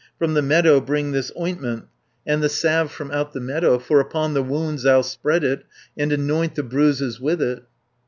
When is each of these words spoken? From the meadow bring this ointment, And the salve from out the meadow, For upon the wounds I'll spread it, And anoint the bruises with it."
From 0.17 0.33
the 0.33 0.41
meadow 0.41 0.79
bring 0.81 1.11
this 1.11 1.31
ointment, 1.39 1.85
And 2.25 2.41
the 2.41 2.49
salve 2.49 2.91
from 2.91 3.11
out 3.11 3.33
the 3.33 3.39
meadow, 3.39 3.77
For 3.77 3.99
upon 3.99 4.33
the 4.33 4.41
wounds 4.41 4.83
I'll 4.83 5.03
spread 5.03 5.43
it, 5.43 5.63
And 5.95 6.11
anoint 6.11 6.55
the 6.55 6.63
bruises 6.63 7.21
with 7.21 7.39
it." 7.39 7.61